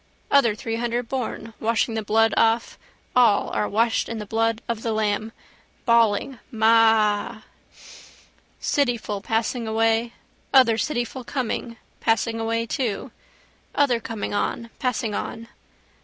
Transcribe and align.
Other 0.31 0.55
three 0.55 0.77
hundred 0.77 1.07
born, 1.07 1.53
washing 1.59 1.93
the 1.93 2.01
blood 2.01 2.33
off, 2.35 2.79
all 3.15 3.51
are 3.51 3.69
washed 3.69 4.09
in 4.09 4.17
the 4.17 4.25
blood 4.25 4.59
of 4.67 4.81
the 4.81 4.93
lamb, 4.93 5.31
bawling 5.85 6.39
maaaaaa. 6.51 7.43
Cityful 8.59 9.21
passing 9.21 9.67
away, 9.67 10.13
other 10.51 10.77
cityful 10.77 11.23
coming, 11.27 11.77
passing 11.99 12.39
away 12.39 12.65
too: 12.65 13.11
other 13.75 13.99
coming 13.99 14.33
on, 14.33 14.71
passing 14.79 15.13
on. 15.13 15.47